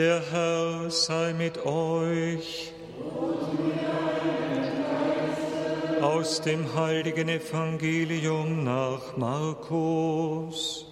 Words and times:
Der 0.00 0.22
Herr 0.32 0.90
sei 0.90 1.34
mit 1.34 1.66
euch. 1.66 2.72
Aus 6.00 6.40
dem 6.40 6.74
heiligen 6.74 7.28
Evangelium 7.28 8.64
nach 8.64 9.18
Markus. 9.18 10.86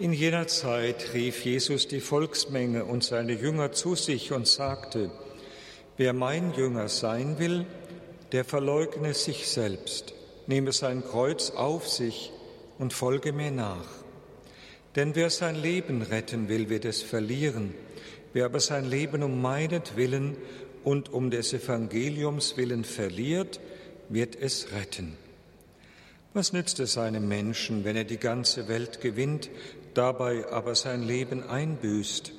In 0.00 0.12
jener 0.12 0.48
Zeit 0.48 1.14
rief 1.14 1.44
Jesus 1.44 1.86
die 1.86 2.00
Volksmenge 2.00 2.84
und 2.84 3.04
seine 3.04 3.34
Jünger 3.34 3.70
zu 3.70 3.94
sich 3.94 4.32
und 4.32 4.48
sagte, 4.48 5.12
Wer 5.96 6.12
mein 6.12 6.52
Jünger 6.54 6.88
sein 6.88 7.38
will, 7.38 7.66
der 8.32 8.44
verleugne 8.44 9.14
sich 9.14 9.46
selbst, 9.46 10.14
nehme 10.46 10.72
sein 10.72 11.04
Kreuz 11.04 11.50
auf 11.50 11.88
sich 11.88 12.32
und 12.78 12.92
folge 12.92 13.32
mir 13.32 13.50
nach. 13.50 13.86
Denn 14.96 15.14
wer 15.14 15.30
sein 15.30 15.56
Leben 15.56 16.02
retten 16.02 16.48
will, 16.48 16.68
wird 16.68 16.84
es 16.84 17.02
verlieren. 17.02 17.74
Wer 18.32 18.46
aber 18.46 18.60
sein 18.60 18.84
Leben 18.84 19.22
um 19.22 19.40
meinetwillen 19.40 20.36
und 20.84 21.12
um 21.12 21.30
des 21.30 21.52
Evangeliums 21.52 22.56
willen 22.56 22.84
verliert, 22.84 23.60
wird 24.08 24.36
es 24.36 24.72
retten. 24.72 25.16
Was 26.34 26.52
nützt 26.52 26.80
es 26.80 26.96
einem 26.96 27.28
Menschen, 27.28 27.84
wenn 27.84 27.96
er 27.96 28.04
die 28.04 28.18
ganze 28.18 28.68
Welt 28.68 29.00
gewinnt, 29.00 29.50
dabei 29.94 30.50
aber 30.50 30.74
sein 30.74 31.02
Leben 31.02 31.42
einbüßt? 31.46 32.32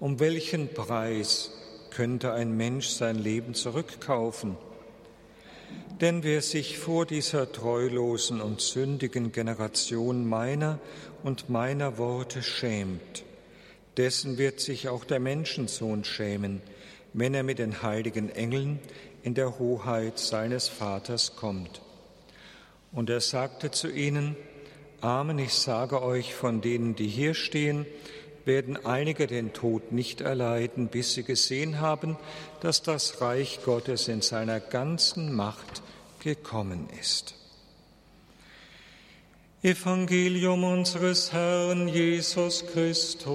Um 0.00 0.20
welchen 0.20 0.72
Preis 0.72 1.50
könnte 1.90 2.32
ein 2.32 2.56
Mensch 2.56 2.88
sein 2.88 3.16
Leben 3.16 3.54
zurückkaufen? 3.54 4.56
Denn 6.00 6.22
wer 6.22 6.42
sich 6.42 6.78
vor 6.78 7.06
dieser 7.06 7.50
treulosen 7.50 8.40
und 8.40 8.60
sündigen 8.60 9.32
Generation 9.32 10.28
meiner 10.28 10.78
und 11.22 11.48
meiner 11.48 11.96
Worte 11.96 12.42
schämt, 12.42 13.24
dessen 13.96 14.36
wird 14.36 14.60
sich 14.60 14.88
auch 14.88 15.04
der 15.04 15.20
Menschensohn 15.20 16.04
schämen, 16.04 16.60
wenn 17.14 17.32
er 17.32 17.42
mit 17.42 17.58
den 17.58 17.82
heiligen 17.82 18.28
Engeln 18.28 18.78
in 19.22 19.34
der 19.34 19.58
Hoheit 19.58 20.18
seines 20.18 20.68
Vaters 20.68 21.34
kommt. 21.34 21.80
Und 22.92 23.08
er 23.08 23.20
sagte 23.20 23.70
zu 23.70 23.88
ihnen, 23.88 24.36
Amen, 25.00 25.38
ich 25.38 25.52
sage 25.52 26.02
euch, 26.02 26.34
von 26.34 26.60
denen, 26.60 26.94
die 26.94 27.08
hier 27.08 27.34
stehen, 27.34 27.86
werden 28.46 28.84
einige 28.86 29.26
den 29.26 29.52
Tod 29.52 29.92
nicht 29.92 30.20
erleiden, 30.20 30.88
bis 30.88 31.14
sie 31.14 31.24
gesehen 31.24 31.80
haben, 31.80 32.16
dass 32.60 32.82
das 32.82 33.20
Reich 33.20 33.60
Gottes 33.64 34.08
in 34.08 34.22
seiner 34.22 34.60
ganzen 34.60 35.34
Macht 35.34 35.82
gekommen 36.20 36.88
ist. 37.00 37.34
Evangelium 39.62 40.62
unseres 40.62 41.32
Herrn 41.32 41.88
Jesus 41.88 42.64
Christus. 42.72 43.26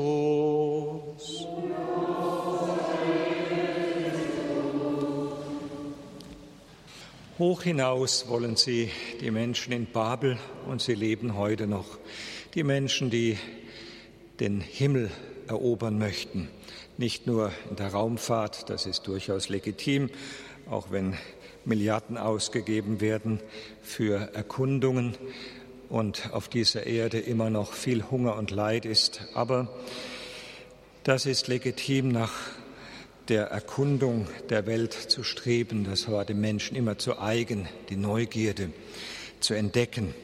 Hoch 7.38 7.64
hinaus 7.64 8.28
wollen 8.30 8.56
sie 8.56 8.92
die 9.20 9.32
Menschen 9.32 9.74
in 9.74 9.88
Babel 9.88 10.38
und 10.68 10.82
sie 10.82 10.94
leben 10.94 11.36
heute 11.36 11.66
noch. 11.68 11.98
Die 12.54 12.64
Menschen, 12.64 13.10
die 13.10 13.38
den 14.42 14.60
Himmel 14.60 15.12
erobern 15.48 16.00
möchten. 16.00 16.50
Nicht 16.98 17.28
nur 17.28 17.52
in 17.70 17.76
der 17.76 17.90
Raumfahrt, 17.90 18.70
das 18.72 18.88
ist 18.88 19.08
durchaus 19.08 19.50
legitim, 19.50 20.10
auch 20.70 20.90
wenn 20.90 21.16
Milliarden 21.64 22.18
ausgegeben 22.18 23.02
werden 23.02 23.40
für 23.84 24.34
Erkundungen 24.34 25.16
und 25.90 26.34
auf 26.34 26.48
dieser 26.48 26.88
Erde 26.88 27.20
immer 27.20 27.52
noch 27.52 27.74
viel 27.74 28.10
Hunger 28.10 28.36
und 28.36 28.50
Leid 28.50 28.86
ist. 28.86 29.22
Aber 29.36 29.70
das 31.04 31.28
ist 31.28 31.48
legitim, 31.48 32.10
nach 32.10 32.34
der 33.28 33.46
Erkundung 33.48 34.28
der 34.50 34.66
Welt 34.66 34.94
zu 34.94 35.24
streben. 35.24 35.84
Das 35.84 36.10
war 36.10 36.26
dem 36.26 36.42
Menschen 36.42 36.76
immer 36.76 36.98
zu 36.98 37.20
eigen, 37.20 37.68
die 37.90 37.96
Neugierde 37.96 38.72
zu 39.40 39.54
entdecken. 39.54 40.16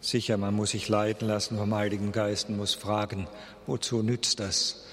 Sicher, 0.00 0.36
man 0.36 0.54
muss 0.54 0.70
sich 0.70 0.88
leiten 0.88 1.28
lassen 1.28 1.58
vom 1.58 1.74
Heiligen 1.74 2.12
Geist 2.12 2.48
und 2.48 2.56
muss 2.56 2.74
fragen, 2.74 3.28
wozu 3.66 4.02
nützt 4.02 4.40
das? 4.40 4.84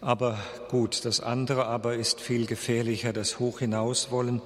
Aber 0.00 0.38
gut, 0.68 1.04
das 1.04 1.20
andere 1.20 1.66
aber 1.66 1.94
ist 1.94 2.20
viel 2.20 2.46
gefährlicher, 2.46 3.12
das 3.12 3.38
Hoch 3.38 3.60
hinaus 3.60 4.10
wollen 4.10 4.42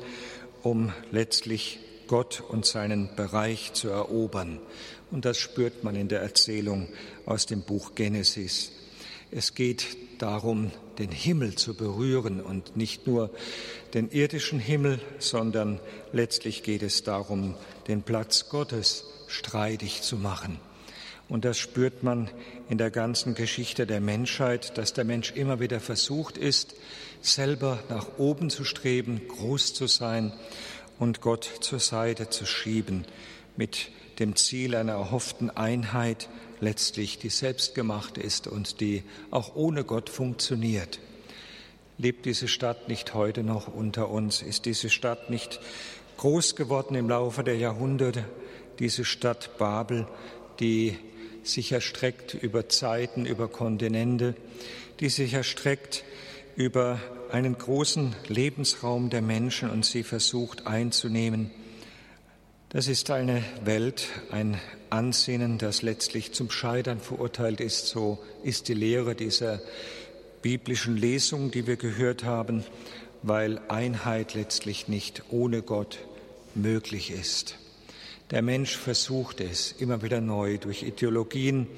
um 0.67 0.93
letztlich 1.13 1.79
Gott 2.09 2.43
und 2.49 2.67
seinen 2.67 3.15
Bereich 3.15 3.73
zu 3.75 3.89
erobern. 3.89 4.59
Und 5.13 5.25
das 5.25 5.39
spürt 5.39 5.85
man 5.85 5.95
in 5.95 6.09
der 6.09 6.21
Erzählung 6.21 6.89
aus 7.25 7.47
dem 7.47 7.63
Buch 7.63 7.95
Genesis. 7.95 8.73
Es 9.31 9.55
geht 9.55 9.97
darum, 10.19 10.71
den 10.99 11.11
Himmel 11.11 11.55
zu 11.55 11.75
berühren 11.75 12.41
und 12.41 12.77
nicht 12.77 13.07
nur 13.07 13.31
den 13.95 14.11
irdischen 14.11 14.59
Himmel, 14.59 15.01
sondern 15.19 15.81
letztlich 16.13 16.63
geht 16.63 16.83
es 16.83 17.03
darum, 17.03 17.55
den 17.89 18.03
Platz 18.03 18.49
Gottes 18.49 19.05
streitig 19.29 20.03
zu 20.03 20.17
machen. 20.17 20.59
Und 21.29 21.45
das 21.45 21.59
spürt 21.59 22.03
man 22.03 22.31
in 22.69 22.79
der 22.79 22.91
ganzen 22.91 23.35
Geschichte 23.35 23.87
der 23.87 24.01
Menschheit, 24.01 24.79
dass 24.79 24.93
der 24.93 25.05
Mensch 25.05 25.33
immer 25.33 25.59
wieder 25.59 25.81
versucht 25.81 26.39
ist, 26.39 26.77
selber 27.21 27.83
nach 27.89 28.19
oben 28.19 28.51
zu 28.51 28.65
streben, 28.65 29.21
groß 29.27 29.75
zu 29.75 29.89
sein 29.89 30.33
und 30.99 31.21
Gott 31.21 31.51
zur 31.61 31.81
Seite 31.81 32.31
zu 32.31 32.47
schieben, 32.47 33.05
mit 33.57 33.91
dem 34.19 34.37
Ziel 34.37 34.75
einer 34.75 34.93
erhofften 34.93 35.51
Einheit, 35.51 36.29
letztlich 36.61 37.19
die 37.19 37.29
selbstgemacht 37.29 38.19
ist 38.19 38.47
und 38.47 38.81
die 38.81 39.03
auch 39.31 39.55
ohne 39.55 39.85
Gott 39.85 40.09
funktioniert. 40.09 41.01
Lebt 41.99 42.27
diese 42.27 42.49
Stadt 42.49 42.89
nicht 42.89 43.15
heute 43.15 43.43
noch 43.43 43.73
unter 43.73 44.11
uns? 44.11 44.43
Ist 44.43 44.67
diese 44.67 44.91
Stadt 44.91 45.31
nicht 45.31 45.61
groß 46.19 46.57
geworden 46.57 46.95
im 46.95 47.09
Laufe 47.09 47.43
der 47.43 47.57
Jahrhunderte? 47.57 48.25
Diese 48.79 49.05
Stadt 49.05 49.57
Babel, 49.59 50.07
die 50.61 50.99
sich 51.43 51.73
erstreckt 51.73 52.35
über 52.35 52.69
Zeiten, 52.69 53.25
über 53.25 53.49
Kontinente, 53.49 54.35
die 55.01 55.09
sich 55.09 55.33
erstreckt 55.35 56.05
über 56.55 57.01
einen 57.31 57.57
großen 57.57 58.15
Lebensraum 58.29 59.11
der 59.11 59.23
Menschen 59.23 59.71
und 59.71 59.85
sie 59.85 60.03
versucht 60.03 60.67
einzunehmen. 60.67 61.51
Das 62.71 62.89
ist 62.89 63.13
eine 63.13 63.45
Welt, 63.65 64.09
ein 64.33 64.61
Ansinnen, 64.91 65.57
das 65.57 65.83
letztlich 65.83 66.33
zum 66.33 66.51
Scheitern 66.51 66.99
verurteilt 66.99 67.61
ist. 67.61 67.87
So 67.87 68.19
ist 68.43 68.67
die 68.67 68.75
Lehre 68.75 69.15
dieser 69.15 69.61
biblischen 70.43 70.97
Lesung, 70.97 71.53
die 71.53 71.69
wir 71.69 71.77
gehört 71.77 72.25
haben, 72.25 72.65
weil 73.23 73.61
Einheit 73.69 74.35
letztlich 74.35 74.89
nicht 74.89 75.23
ohne 75.31 75.63
Gott 75.63 76.01
möglich 76.57 77.13
ist. 77.13 77.57
Der 78.33 78.43
Mensch 78.43 78.77
versucht 78.77 79.41
es 79.41 79.71
immer 79.71 80.03
wieder 80.03 80.21
neu 80.21 80.59
durch 80.59 80.83
Ideologien, 80.83 81.69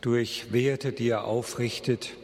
durch 0.00 0.54
Werte, 0.54 0.92
die 0.92 1.10
er 1.10 1.24
aufrichtet, 1.24 2.14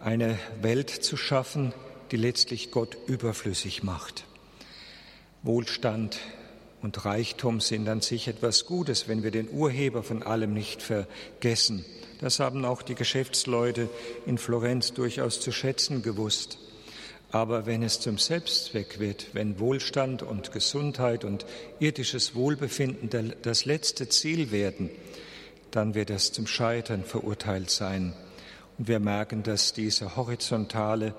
eine 0.00 0.36
Welt 0.62 0.90
zu 0.90 1.16
schaffen, 1.16 1.72
die 2.10 2.16
letztlich 2.16 2.72
Gott 2.72 2.96
überflüssig 3.06 3.84
macht. 3.84 4.24
Wohlstand 5.44 6.18
und 6.82 7.04
Reichtum 7.04 7.60
sind 7.60 7.88
an 7.88 8.00
sich 8.00 8.28
etwas 8.28 8.64
Gutes, 8.66 9.08
wenn 9.08 9.22
wir 9.22 9.30
den 9.30 9.50
Urheber 9.50 10.02
von 10.02 10.22
allem 10.22 10.54
nicht 10.54 10.82
vergessen. 10.82 11.84
Das 12.20 12.40
haben 12.40 12.64
auch 12.64 12.82
die 12.82 12.94
Geschäftsleute 12.94 13.88
in 14.26 14.38
Florenz 14.38 14.92
durchaus 14.92 15.40
zu 15.40 15.52
schätzen 15.52 16.02
gewusst. 16.02 16.58
Aber 17.32 17.64
wenn 17.64 17.82
es 17.82 18.00
zum 18.00 18.18
Selbstzweck 18.18 18.98
wird, 18.98 19.28
wenn 19.34 19.58
Wohlstand 19.60 20.22
und 20.22 20.52
Gesundheit 20.52 21.24
und 21.24 21.46
irdisches 21.78 22.34
Wohlbefinden 22.34 23.34
das 23.42 23.64
letzte 23.64 24.08
Ziel 24.08 24.50
werden, 24.50 24.90
dann 25.70 25.94
wird 25.94 26.10
es 26.10 26.32
zum 26.32 26.46
Scheitern 26.46 27.04
verurteilt 27.04 27.70
sein. 27.70 28.14
Und 28.78 28.88
wir 28.88 28.98
merken, 28.98 29.42
dass 29.42 29.72
diese 29.72 30.16
horizontale, 30.16 31.14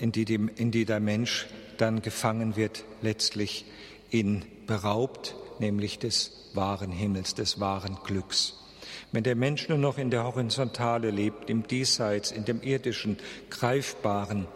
in 0.00 0.10
die, 0.12 0.22
in 0.24 0.70
die 0.70 0.86
der 0.86 1.00
Mensch 1.00 1.46
dann 1.76 2.00
gefangen 2.00 2.56
wird, 2.56 2.84
letztlich 3.02 3.66
ihn 4.10 4.44
beraubt, 4.66 5.34
nämlich 5.58 5.98
des 5.98 6.32
wahren 6.54 6.90
Himmels, 6.90 7.34
des 7.34 7.60
wahren 7.60 7.98
Glücks. 8.04 8.54
Wenn 9.12 9.24
der 9.24 9.36
Mensch 9.36 9.68
nur 9.68 9.78
noch 9.78 9.98
in 9.98 10.10
der 10.10 10.24
Horizontale 10.24 11.10
lebt, 11.10 11.48
im 11.48 11.66
Diesseits, 11.66 12.32
in 12.32 12.44
dem 12.44 12.62
irdischen, 12.62 13.18
greifbaren, 13.50 14.46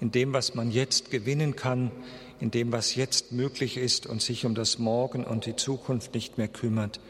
in 0.00 0.10
dem, 0.10 0.32
was 0.32 0.54
man 0.54 0.70
jetzt 0.70 1.10
gewinnen 1.10 1.56
kann, 1.56 1.90
in 2.40 2.50
dem, 2.50 2.72
was 2.72 2.94
jetzt 2.94 3.32
möglich 3.32 3.76
ist 3.76 4.06
und 4.06 4.20
sich 4.20 4.44
um 4.44 4.54
das 4.54 4.78
Morgen 4.78 5.24
und 5.24 5.46
die 5.46 5.56
Zukunft 5.56 6.14
nicht 6.14 6.36
mehr 6.36 6.48
kümmert, 6.48 7.00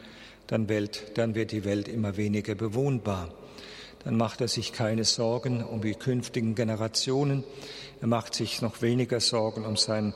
dann, 0.47 0.69
Welt, 0.69 1.11
dann 1.15 1.35
wird 1.35 1.51
die 1.51 1.65
Welt 1.65 1.87
immer 1.87 2.17
weniger 2.17 2.55
bewohnbar. 2.55 3.33
Dann 4.03 4.17
macht 4.17 4.39
er 4.39 4.47
sich 4.47 4.71
keine 4.71 5.03
Sorgen 5.03 5.63
um 5.63 5.81
die 5.81 5.95
künftigen 5.95 6.53
Generationen. 6.53 7.43
Er 8.01 8.07
macht 8.07 8.35
sich 8.35 8.61
noch 8.61 8.83
weniger 8.83 9.19
Sorgen 9.19 9.65
um 9.65 9.77
sein 9.77 10.13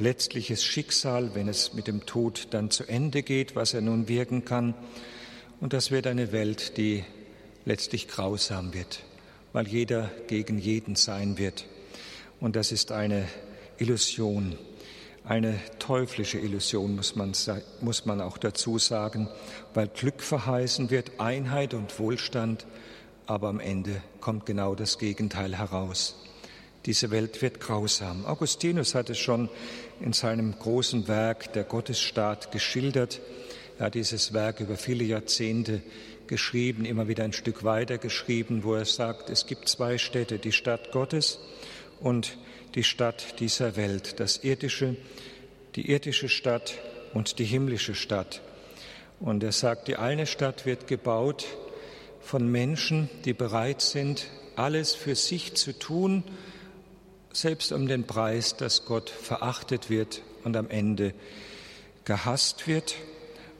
letztliches 0.00 0.64
Schicksal, 0.64 1.34
wenn 1.34 1.48
es 1.48 1.74
mit 1.74 1.86
dem 1.86 2.06
Tod 2.06 2.48
dann 2.50 2.70
zu 2.70 2.84
Ende 2.84 3.22
geht, 3.22 3.54
was 3.54 3.74
er 3.74 3.82
nun 3.82 4.08
wirken 4.08 4.44
kann. 4.44 4.74
Und 5.60 5.72
das 5.72 5.90
wird 5.90 6.06
eine 6.06 6.32
Welt, 6.32 6.76
die 6.76 7.04
letztlich 7.64 8.08
grausam 8.08 8.74
wird, 8.74 9.00
weil 9.52 9.68
jeder 9.68 10.10
gegen 10.26 10.58
jeden 10.58 10.96
sein 10.96 11.38
wird. 11.38 11.66
Und 12.40 12.56
das 12.56 12.72
ist 12.72 12.90
eine 12.90 13.28
Illusion, 13.78 14.56
eine 15.24 15.60
teuflische 15.78 16.38
Illusion, 16.38 16.96
muss 16.96 17.14
man, 17.14 17.32
muss 17.80 18.06
man 18.06 18.20
auch 18.20 18.38
dazu 18.38 18.78
sagen, 18.78 19.28
weil 19.74 19.88
Glück 19.88 20.22
verheißen 20.22 20.90
wird, 20.90 21.20
Einheit 21.20 21.74
und 21.74 21.98
Wohlstand, 21.98 22.66
aber 23.26 23.48
am 23.48 23.60
Ende 23.60 24.02
kommt 24.20 24.46
genau 24.46 24.74
das 24.74 24.98
Gegenteil 24.98 25.56
heraus. 25.56 26.16
Diese 26.86 27.10
Welt 27.10 27.42
wird 27.42 27.60
grausam. 27.60 28.24
Augustinus 28.24 28.94
hat 28.94 29.10
es 29.10 29.18
schon 29.18 29.50
in 30.00 30.14
seinem 30.14 30.58
großen 30.58 31.08
Werk 31.08 31.52
Der 31.52 31.64
Gottesstaat 31.64 32.52
geschildert. 32.52 33.20
Er 33.78 33.86
hat 33.86 33.94
dieses 33.94 34.32
Werk 34.32 34.60
über 34.60 34.76
viele 34.76 35.04
Jahrzehnte 35.04 35.82
geschrieben, 36.26 36.86
immer 36.86 37.06
wieder 37.06 37.24
ein 37.24 37.34
Stück 37.34 37.64
weiter 37.64 37.98
geschrieben, 37.98 38.64
wo 38.64 38.74
er 38.74 38.86
sagt, 38.86 39.28
es 39.28 39.46
gibt 39.46 39.68
zwei 39.68 39.98
Städte, 39.98 40.38
die 40.38 40.52
Stadt 40.52 40.90
Gottes 40.92 41.38
und 42.00 42.38
die 42.74 42.84
Stadt 42.84 43.40
dieser 43.40 43.76
Welt, 43.76 44.18
das 44.20 44.38
irdische, 44.38 44.96
die 45.74 45.90
irdische 45.90 46.28
Stadt 46.28 46.78
und 47.12 47.38
die 47.38 47.44
himmlische 47.44 47.94
Stadt. 47.94 48.40
Und 49.18 49.42
er 49.42 49.52
sagt, 49.52 49.88
die 49.88 49.96
eine 49.96 50.26
Stadt 50.26 50.64
wird 50.64 50.86
gebaut 50.86 51.44
von 52.22 52.50
Menschen, 52.50 53.10
die 53.24 53.34
bereit 53.34 53.82
sind, 53.82 54.28
alles 54.56 54.94
für 54.94 55.14
sich 55.14 55.54
zu 55.54 55.78
tun, 55.78 56.24
selbst 57.32 57.72
um 57.72 57.86
den 57.86 58.04
Preis, 58.04 58.56
dass 58.56 58.84
Gott 58.84 59.10
verachtet 59.10 59.90
wird 59.90 60.22
und 60.44 60.56
am 60.56 60.68
Ende 60.68 61.14
gehasst 62.04 62.66
wird. 62.66 62.96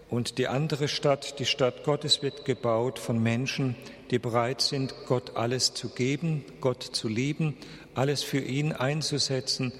Und 0.09 0.39
die 0.39 0.49
andere 0.49 0.89
Stadt, 0.89 1.39
die 1.39 1.47
Stadt 1.47 1.85
Gottes, 1.85 2.23
wird 2.23 2.45
gebaut 2.45 2.99
von 2.99 3.23
Menschen, 3.23 3.77
die 4.11 4.19
bereit 4.19 4.61
sind, 4.61 4.93
Gott 5.07 5.37
alles 5.37 5.73
zu 5.73 5.89
geben, 5.89 6.45
Gott 6.61 6.83
zu 6.83 7.07
lieben, 7.07 7.57
alles 7.95 8.25
für 8.25 8.41
ihn 8.41 8.73
einzusetzen, 8.73 9.73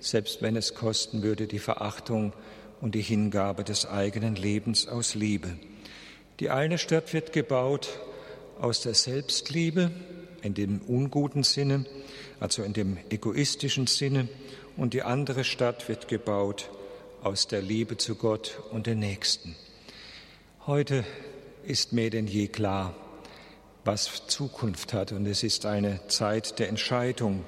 selbst 0.00 0.40
wenn 0.40 0.56
es 0.56 0.74
kosten 0.74 1.22
würde 1.22 1.46
die 1.46 1.58
Verachtung 1.58 2.32
und 2.80 2.94
die 2.94 3.02
Hingabe 3.02 3.62
des 3.62 3.86
eigenen 3.86 4.36
Lebens 4.36 4.88
aus 4.88 5.14
Liebe. 5.14 5.58
Die 6.40 6.48
eine 6.50 6.78
Stadt 6.78 7.12
wird 7.12 7.32
gebaut 7.32 8.00
aus 8.58 8.80
der 8.80 8.94
Selbstliebe, 8.94 9.90
in 10.44 10.54
dem 10.54 10.80
unguten 10.86 11.42
Sinne, 11.42 11.86
also 12.38 12.62
in 12.62 12.72
dem 12.72 12.98
egoistischen 13.10 13.86
Sinne, 13.86 14.28
und 14.76 14.94
die 14.94 15.02
andere 15.02 15.44
Stadt 15.44 15.88
wird 15.88 16.08
gebaut 16.08 16.70
aus 17.22 17.48
der 17.48 17.62
Liebe 17.62 17.96
zu 17.96 18.14
Gott 18.14 18.60
und 18.70 18.86
den 18.86 18.98
Nächsten. 18.98 19.56
Heute 20.66 21.04
ist 21.64 21.92
mehr 21.92 22.10
denn 22.10 22.26
je 22.26 22.48
klar, 22.48 22.94
was 23.84 24.26
Zukunft 24.26 24.92
hat, 24.92 25.12
und 25.12 25.26
es 25.26 25.42
ist 25.42 25.66
eine 25.66 26.06
Zeit 26.08 26.58
der 26.58 26.68
Entscheidung. 26.68 27.44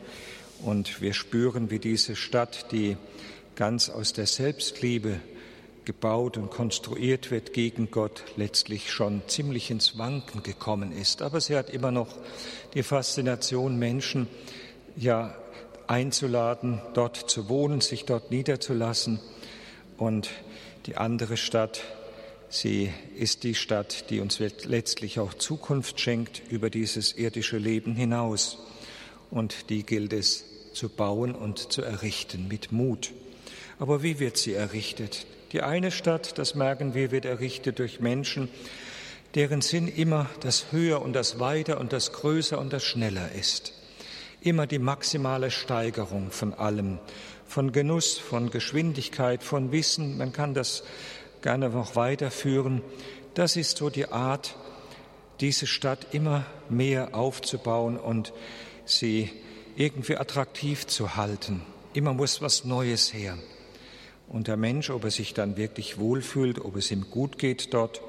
Und 0.63 1.01
wir 1.01 1.13
spüren, 1.13 1.71
wie 1.71 1.79
diese 1.79 2.17
Stadt, 2.17 2.73
die 2.73 2.97
ganz 3.55 3.89
aus 3.91 4.13
der 4.13 4.27
Selbstliebe 4.27 5.21
gebaut 5.87 6.37
und 6.37 6.51
konstruiert 6.51 7.31
wird 7.31 7.55
gegen 7.55 7.91
Gott, 7.91 8.25
letztlich 8.37 8.93
schon 8.93 9.23
ziemlich 9.29 9.71
ins 9.71 9.97
Wanken 9.97 10.43
gekommen 10.43 10.93
ist. 10.93 11.23
Aber 11.23 11.41
sie 11.41 11.57
hat 11.57 11.71
immer 11.71 11.93
noch 11.93 12.09
die 12.75 12.83
Faszination, 12.83 13.79
Menschen 13.79 14.29
ja 14.97 15.35
einzuladen, 15.87 16.83
dort 16.93 17.17
zu 17.17 17.49
wohnen, 17.49 17.81
sich 17.81 18.05
dort 18.05 18.31
niederzulassen. 18.31 19.21
Und 19.97 20.29
die 20.87 20.97
andere 20.97 21.37
Stadt, 21.37 21.83
sie 22.49 22.93
ist 23.15 23.45
die 23.45 23.55
Stadt, 23.55 24.11
die 24.11 24.21
uns 24.21 24.41
letztlich 24.41 25.21
auch 25.21 25.35
Zukunft 25.35 26.01
schenkt 26.01 26.43
über 26.51 26.69
dieses 26.69 27.17
irdische 27.17 27.59
Leben 27.59 27.95
hinaus. 27.95 28.59
Und 29.31 29.71
die 29.71 29.85
gilt 29.85 30.13
es 30.13 30.45
zu 30.73 30.89
bauen 30.89 31.35
und 31.35 31.73
zu 31.73 31.83
errichten 31.83 32.49
mit 32.49 32.73
Mut. 32.73 33.13
Aber 33.79 34.03
wie 34.03 34.19
wird 34.19 34.37
sie 34.39 34.55
errichtet? 34.55 35.27
Die 35.53 35.63
eine 35.63 35.91
Stadt, 35.91 36.39
das 36.39 36.55
merken 36.55 36.95
wir, 36.95 37.11
wird 37.11 37.25
errichtet 37.25 37.79
durch 37.79 38.01
Menschen, 38.01 38.49
deren 39.35 39.61
Sinn 39.61 39.87
immer 39.87 40.29
das 40.41 40.73
Höher 40.73 41.03
und 41.03 41.13
das 41.13 41.39
Weiter 41.39 41.79
und 41.79 41.93
das 41.93 42.13
Größer 42.13 42.59
und 42.59 42.73
das 42.73 42.85
Schneller 42.85 43.33
ist. 43.33 43.75
Immer 44.41 44.67
die 44.67 44.79
maximale 44.79 45.51
Steigerung 45.51 46.31
von 46.31 46.55
allem, 46.55 46.99
von 47.47 47.73
Genuss, 47.73 48.17
von 48.17 48.51
Geschwindigkeit, 48.51 49.43
von 49.43 49.73
Wissen. 49.73 50.17
Man 50.17 50.33
kann 50.33 50.55
das 50.55 50.85
gerne 51.43 51.69
noch 51.69 51.97
weiterführen. 51.97 52.83
Das 53.35 53.57
ist 53.57 53.77
so 53.77 53.91
die 53.91 54.07
Art, 54.07 54.57
diese 55.41 55.67
Stadt 55.67 56.09
immer 56.13 56.47
mehr 56.69 57.15
aufzubauen 57.15 57.99
und 57.99 58.33
sie 58.87 59.31
irgendwie 59.77 60.17
attraktiv 60.17 60.87
zu 60.87 61.17
halten. 61.17 61.63
Immer 61.93 62.15
muss 62.15 62.41
was 62.41 62.65
Neues 62.65 63.13
her. 63.13 63.37
Und 64.29 64.49
der 64.49 64.57
Mensch, 64.57 64.91
ob 64.91 65.05
er 65.05 65.11
sich 65.11 65.35
dann 65.35 65.57
wirklich 65.57 65.99
wohlfühlt, 65.99 66.59
ob 66.59 66.77
es 66.77 66.91
ihm 66.91 67.11
gut 67.11 67.39
geht 67.39 67.73
dort, 67.73 68.01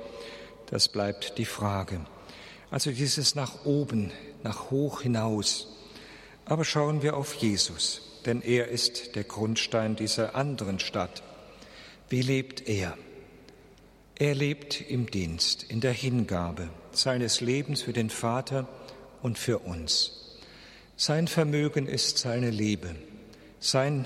das 0.67 0.87
bleibt 0.89 1.37
die 1.37 1.45
Frage. 1.45 2.01
Also 2.71 2.91
dieses 2.91 3.35
nach 3.35 3.65
oben, 3.65 4.11
nach 4.43 4.71
hoch 4.71 5.01
hinaus. 5.01 5.67
Aber 6.45 6.65
schauen 6.65 7.01
wir 7.01 7.15
auf 7.15 7.33
Jesus, 7.35 8.01
denn 8.25 8.41
er 8.41 8.67
ist 8.67 9.15
der 9.15 9.23
Grundstein 9.23 9.95
dieser 9.95 10.35
anderen 10.35 10.79
Stadt. 10.79 11.23
Wie 12.09 12.21
lebt 12.21 12.67
er? 12.67 12.97
Er 14.15 14.33
lebt 14.33 14.81
im 14.81 15.11
Dienst, 15.11 15.63
in 15.63 15.79
der 15.79 15.91
Hingabe 15.91 16.69
seines 16.91 17.39
Lebens 17.39 17.83
für 17.83 17.93
den 17.93 18.09
Vater 18.09 18.67
und 19.21 19.37
für 19.37 19.59
uns. 19.59 20.39
Sein 20.95 21.27
Vermögen 21.27 21.85
ist 21.85 22.17
seine 22.17 22.49
Liebe. 22.49 22.95
Sein 23.59 24.05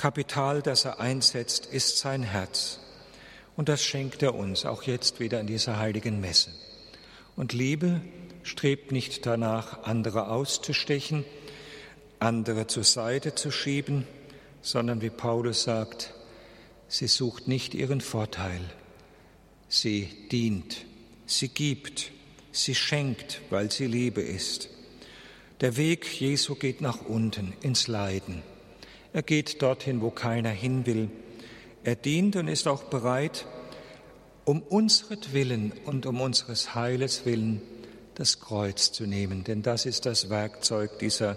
Kapital, 0.00 0.62
das 0.62 0.86
er 0.86 0.98
einsetzt, 0.98 1.66
ist 1.66 1.98
sein 1.98 2.22
Herz. 2.22 2.78
Und 3.54 3.68
das 3.68 3.84
schenkt 3.84 4.22
er 4.22 4.34
uns 4.34 4.64
auch 4.64 4.84
jetzt 4.84 5.20
wieder 5.20 5.38
in 5.40 5.46
dieser 5.46 5.78
heiligen 5.78 6.22
Messe. 6.22 6.48
Und 7.36 7.52
Liebe 7.52 8.00
strebt 8.42 8.92
nicht 8.92 9.26
danach, 9.26 9.82
andere 9.82 10.28
auszustechen, 10.28 11.26
andere 12.18 12.66
zur 12.66 12.84
Seite 12.84 13.34
zu 13.34 13.50
schieben, 13.50 14.06
sondern 14.62 15.02
wie 15.02 15.10
Paulus 15.10 15.64
sagt, 15.64 16.14
sie 16.88 17.06
sucht 17.06 17.46
nicht 17.46 17.74
ihren 17.74 18.00
Vorteil. 18.00 18.62
Sie 19.68 20.08
dient, 20.32 20.86
sie 21.26 21.48
gibt, 21.48 22.10
sie 22.52 22.74
schenkt, 22.74 23.42
weil 23.50 23.70
sie 23.70 23.86
Liebe 23.86 24.22
ist. 24.22 24.70
Der 25.60 25.76
Weg 25.76 26.06
Jesu 26.18 26.54
geht 26.54 26.80
nach 26.80 27.04
unten 27.04 27.52
ins 27.60 27.86
Leiden. 27.86 28.42
Er 29.12 29.22
geht 29.22 29.60
dorthin, 29.62 30.00
wo 30.02 30.10
keiner 30.10 30.50
hin 30.50 30.86
will. 30.86 31.10
Er 31.82 31.96
dient 31.96 32.36
und 32.36 32.48
ist 32.48 32.68
auch 32.68 32.84
bereit, 32.84 33.46
um 34.44 34.62
unsretwillen 34.62 35.72
und 35.84 36.06
um 36.06 36.20
unseres 36.20 36.74
Heiles 36.74 37.26
willen 37.26 37.60
das 38.14 38.40
Kreuz 38.40 38.92
zu 38.92 39.06
nehmen, 39.06 39.44
denn 39.44 39.62
das 39.62 39.86
ist 39.86 40.06
das 40.06 40.28
Werkzeug 40.28 40.98
dieser 40.98 41.36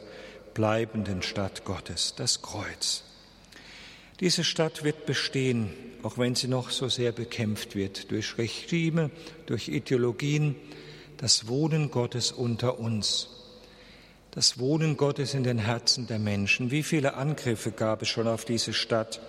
bleibenden 0.53 1.21
Stadt 1.21 1.63
Gottes, 1.65 2.13
das 2.15 2.41
Kreuz. 2.41 3.03
Diese 4.19 4.43
Stadt 4.43 4.83
wird 4.83 5.05
bestehen, 5.05 5.71
auch 6.03 6.17
wenn 6.17 6.35
sie 6.35 6.47
noch 6.47 6.69
so 6.69 6.89
sehr 6.89 7.11
bekämpft 7.11 7.75
wird 7.75 8.11
durch 8.11 8.37
Regime, 8.37 9.09
durch 9.45 9.69
Ideologien, 9.69 10.55
das 11.17 11.47
Wohnen 11.47 11.89
Gottes 11.89 12.31
unter 12.31 12.79
uns 12.79 13.42
das 14.33 14.57
Wohnen 14.57 14.97
Gottes 14.97 15.35
in 15.35 15.43
den 15.43 15.59
Herzen 15.59 16.07
der 16.07 16.17
Menschen. 16.17 16.71
Wie 16.71 16.81
viele 16.81 17.13
Angriffe 17.13 17.71
gab 17.71 18.01
es 18.01 18.09
schon 18.09 18.27
auf 18.27 18.45
diese 18.45 18.73
Stadt, 18.73 19.21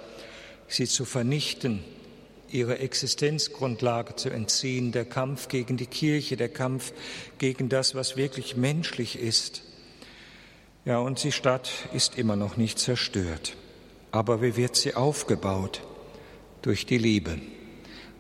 sie 0.67 0.87
zu 0.87 1.05
vernichten, 1.05 1.85
ihre 2.51 2.79
Existenzgrundlage 2.79 4.17
zu 4.17 4.31
entziehen, 4.31 4.93
der 4.93 5.05
Kampf 5.05 5.49
gegen 5.49 5.77
die 5.77 5.87
Kirche, 5.87 6.39
der 6.39 6.49
Kampf 6.49 6.93
gegen 7.37 7.69
das, 7.69 7.95
was 7.95 8.17
wirklich 8.17 8.57
menschlich 8.57 9.19
ist. 9.19 9.63
Ja, 10.87 10.99
und 11.01 11.23
die 11.23 11.33
Stadt 11.33 11.71
ist 11.93 12.17
immer 12.17 12.37
noch 12.37 12.57
nicht 12.57 12.79
zerstört. 12.79 13.57
Aber 14.11 14.41
wie 14.41 14.57
wird 14.57 14.75
sie 14.75 14.95
aufgebaut? 14.95 15.83
Durch 16.63 16.87
die 16.87 16.99
Liebe. 16.99 17.39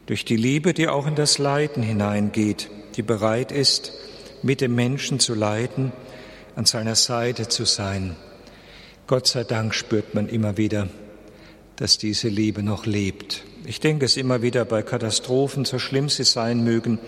Durch 0.05 0.27
die 0.27 0.37
Liebe, 0.37 0.75
die 0.75 0.89
auch 0.89 1.07
in 1.07 1.15
das 1.15 1.39
Leiden 1.39 1.83
hineingeht, 1.83 2.69
die 2.97 3.03
bereit 3.03 3.53
ist, 3.53 3.93
mit 4.43 4.61
dem 4.61 4.75
Menschen 4.75 5.19
zu 5.19 5.35
leiden, 5.35 5.93
an 6.57 6.67
seiner 6.67 6.95
Seite 6.95 7.49
zu 7.49 7.65
sein. 7.65 8.17
Gott 9.07 9.27
sei 9.27 9.45
Dank 9.45 9.75
spürt 9.75 10.15
man 10.15 10.29
immer 10.29 10.57
wieder, 10.57 10.89
dass 11.77 11.99
diese 11.99 12.29
Liebe 12.29 12.63
noch 12.63 12.87
lebt. 12.87 13.43
Ich 13.67 13.81
denke 13.81 14.05
es 14.05 14.17
immer 14.17 14.43
wieder 14.43 14.65
bei 14.65 14.83
Katastrophen, 14.83 15.65
so 15.65 15.79
schlimm 15.79 16.09
sie 16.09 16.25
sein 16.25 16.63
mögen, 16.65 16.99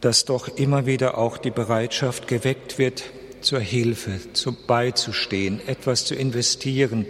dass 0.00 0.24
doch 0.24 0.48
immer 0.48 0.86
wieder 0.86 1.18
auch 1.18 1.38
die 1.38 1.50
Bereitschaft 1.50 2.28
geweckt 2.28 2.78
wird, 2.78 3.04
zur 3.40 3.60
Hilfe, 3.60 4.18
zu 4.32 4.52
beizustehen, 4.52 5.60
etwas 5.66 6.04
zu 6.04 6.14
investieren, 6.14 7.06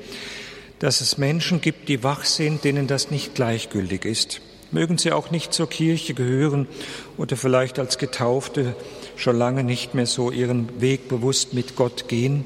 dass 0.79 1.01
es 1.01 1.19
Menschen 1.19 1.61
gibt, 1.61 1.89
die 1.89 2.03
wach 2.03 2.25
sind, 2.25 2.65
denen 2.65 2.87
das 2.87 3.11
nicht 3.11 3.35
gleichgültig 3.35 4.05
ist. 4.05 4.41
Mögen 4.71 4.99
sie 4.99 5.13
auch 5.13 5.31
nicht 5.31 5.55
zur 5.55 5.69
Kirche 5.69 6.13
gehören 6.15 6.69
oder 7.17 7.37
vielleicht 7.37 7.79
als 7.79 7.97
Getaufte 7.97 8.77
schon 9.19 9.37
lange 9.37 9.65
nicht 9.65 9.95
mehr 9.95 10.07
so 10.07 10.31
ihren 10.31 10.81
Weg 10.81 11.09
bewusst 11.09 11.53
mit 11.53 11.75
Gott 11.77 12.09
gehen, 12.09 12.45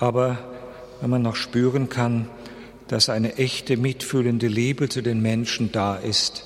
aber 0.00 0.38
wenn 1.00 1.08
man 1.08 1.22
noch 1.22 1.36
spüren 1.36 1.88
kann, 1.88 2.28
dass 2.88 3.08
eine 3.08 3.38
echte 3.38 3.76
mitfühlende 3.76 4.48
Liebe 4.48 4.88
zu 4.88 5.02
den 5.02 5.22
Menschen 5.22 5.70
da 5.70 5.94
ist, 5.94 6.44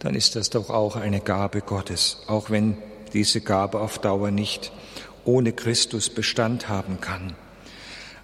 dann 0.00 0.14
ist 0.14 0.36
das 0.36 0.50
doch 0.50 0.68
auch 0.68 0.96
eine 0.96 1.20
Gabe 1.20 1.62
Gottes, 1.62 2.18
auch 2.26 2.50
wenn 2.50 2.76
diese 3.14 3.40
Gabe 3.40 3.80
auf 3.80 3.98
Dauer 3.98 4.30
nicht 4.30 4.70
ohne 5.24 5.52
Christus 5.52 6.10
Bestand 6.10 6.68
haben 6.68 7.00
kann. 7.00 7.34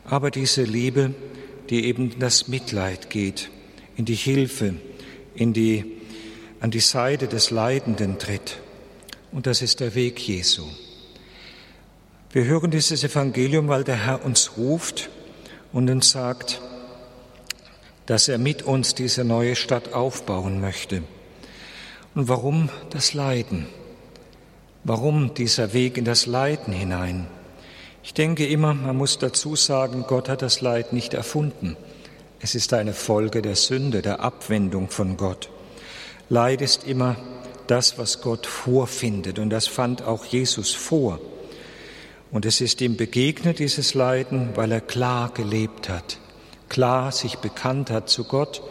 Aber 0.05 0.31
diese 0.31 0.63
Liebe, 0.63 1.15
die 1.71 1.87
eben 1.87 2.19
das 2.19 2.49
Mitleid 2.49 3.09
geht, 3.09 3.51
in 3.97 4.05
die 4.05 4.15
Hilfe, 4.15 4.75
in 5.35 5.55
die, 5.55 5.97
an 6.61 6.71
die 6.71 6.81
Seite 6.81 7.29
des 7.29 7.51
Leidenden 7.51 8.19
tritt. 8.19 8.59
Und 9.33 9.47
das 9.47 9.63
ist 9.63 9.81
der 9.81 9.95
Weg 9.95 10.19
Jesu. 10.21 10.65
Wir 12.31 12.45
hören 12.45 12.71
dieses 12.71 13.03
Evangelium, 13.03 13.69
weil 13.69 13.85
der 13.85 14.05
Herr 14.05 14.25
uns 14.25 14.57
ruft 14.57 15.09
und 15.73 15.89
uns 15.91 16.11
sagt, 16.11 16.61
dass 18.07 18.29
er 18.29 18.39
mit 18.39 18.63
uns 18.63 18.95
diese 18.95 19.25
neue 19.25 19.57
Stadt 19.57 19.93
aufbauen 19.93 20.61
möchte. 20.61 21.03
Und 22.15 22.29
warum 22.29 22.71
das 22.91 23.15
Leiden? 23.15 23.67
Warum 24.85 25.35
dieser 25.35 25.73
Weg 25.73 25.99
in 25.99 26.05
das 26.05 26.27
Leiden 26.27 26.73
hinein? 26.73 27.27
Ich 28.03 28.15
denke 28.15 28.47
immer, 28.47 28.73
man 28.73 28.97
muss 28.97 29.19
dazu 29.19 29.57
sagen, 29.57 30.05
Gott 30.07 30.29
hat 30.29 30.41
das 30.41 30.61
Leid 30.61 30.93
nicht 30.93 31.13
erfunden. 31.13 31.77
Es 32.39 32.55
ist 32.55 32.73
eine 32.73 32.93
Folge 32.93 33.43
der 33.43 33.57
Sünde, 33.57 34.01
der 34.01 34.21
Abwendung 34.21 34.91
von 34.91 35.17
Gott. 35.17 35.51
Leid 36.29 36.61
ist 36.61 36.85
immer 36.85 37.17
das, 37.71 37.99
was 37.99 38.21
Gott 38.21 38.47
vorfindet, 38.47 39.39
und 39.39 39.51
das 39.51 39.67
fand 39.67 40.03
auch 40.03 40.25
Jesus 40.25 40.73
vor. 40.73 41.21
Und 42.31 42.45
es 42.45 42.61
ist 42.61 42.81
ihm 42.81 42.97
begegnet, 42.97 43.59
dieses 43.61 43.95
Leiden, 43.95 44.51
weil 44.57 44.73
er 44.73 44.81
klar 44.81 45.33
gelebt 45.33 45.89
hat, 45.89 46.19
klar 46.69 47.13
sich 47.13 47.37
bekannt 47.39 47.91
hat 47.91 48.09
zu 48.09 48.25
Gott 48.25 48.63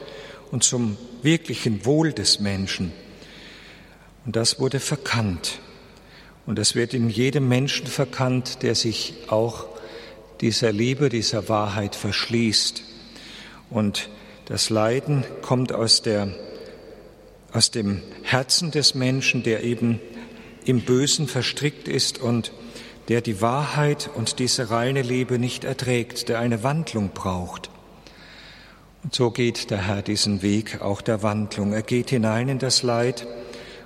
und 0.52 0.64
zum 0.64 0.98
wirklichen 1.22 1.86
Wohl 1.86 2.14
des 2.14 2.40
Menschen. 2.40 2.92
Und 4.26 4.36
das 4.36 4.60
wurde 4.60 4.80
verkannt. 4.80 5.60
Und 6.46 6.60
es 6.60 6.76
wird 6.76 6.94
in 6.94 7.10
jedem 7.10 7.48
Menschen 7.48 7.88
verkannt, 7.88 8.62
der 8.62 8.76
sich 8.76 9.14
auch 9.28 9.66
dieser 10.42 10.72
Liebe, 10.72 11.10
dieser 11.10 11.50
Wahrheit 11.50 11.96
verschließt. 11.96 12.84
Und 13.70 14.10
das 14.46 14.70
Leiden 14.70 15.24
kommt 15.42 15.72
aus, 15.72 16.02
der, 16.02 16.36
aus 17.56 17.72
dem 17.72 18.02
Herzen 18.24 18.72
des 18.72 18.96
Menschen, 18.96 19.42
der 19.42 19.64
eben 19.64 20.02
im 20.66 20.82
Bösen 20.82 21.28
verstrickt 21.28 21.88
ist 21.88 22.20
und 22.22 22.52
der 23.08 23.22
die 23.22 23.40
Wahrheit 23.40 24.10
und 24.14 24.40
diese 24.40 24.72
reine 24.72 25.02
Liebe 25.02 25.40
nicht 25.40 25.64
erträgt, 25.64 26.28
der 26.28 26.40
eine 26.40 26.64
Wandlung 26.64 27.12
braucht. 27.14 27.70
Und 29.04 29.16
so 29.16 29.32
geht 29.32 29.70
der 29.70 29.88
Herr 29.88 30.02
diesen 30.02 30.42
Weg 30.42 30.82
auch 30.82 31.02
der 31.02 31.24
Wandlung. 31.24 31.72
Er 31.72 31.84
geht 31.84 32.10
hinein 32.10 32.50
in 32.50 32.60
das 32.60 32.84
Leid 32.84 33.26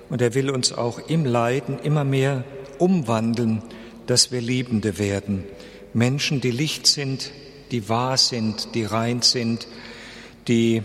und 0.08 0.20
er 0.20 0.34
will 0.34 0.50
uns 0.50 0.72
auch 0.72 0.98
im 1.08 1.24
Leiden 1.24 1.78
immer 1.78 2.04
mehr 2.04 2.42
umwandeln, 2.78 3.62
dass 4.06 4.32
wir 4.32 4.40
Liebende 4.40 4.98
werden. 4.98 5.44
Menschen, 5.92 6.40
die 6.40 6.50
Licht 6.50 6.88
sind, 6.88 7.30
die 7.70 7.88
wahr 7.88 8.16
sind, 8.16 8.74
die 8.74 8.84
rein 8.84 9.22
sind, 9.22 9.68
die 10.48 10.82